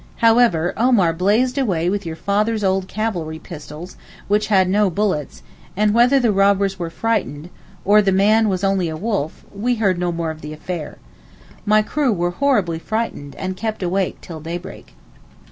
However, 0.15 0.73
Omar 0.77 1.13
blazed 1.13 1.59
away 1.59 1.87
with 1.87 2.07
your 2.07 2.15
father's 2.15 2.63
old 2.63 2.87
cavalry 2.87 3.37
pistols 3.37 3.97
(which 4.27 4.47
had 4.47 4.67
no 4.67 4.89
bullets) 4.89 5.43
and 5.77 5.93
whether 5.93 6.19
the 6.19 6.31
robbers 6.31 6.79
were 6.79 6.89
frightened, 6.89 7.51
or 7.85 8.01
the 8.01 8.11
man 8.11 8.49
was 8.49 8.63
only 8.63 8.89
a 8.89 8.97
wolf, 8.97 9.45
we 9.53 9.75
heard 9.75 9.99
no 9.99 10.11
more 10.11 10.31
of 10.31 10.41
the 10.41 10.53
affair. 10.53 10.97
My 11.67 11.83
crew 11.83 12.11
were 12.11 12.31
horribly 12.31 12.79
frightened, 12.79 13.35
and 13.35 13.55
kept 13.55 13.83
awake 13.83 14.19
till 14.21 14.39
daybreak. 14.39 14.95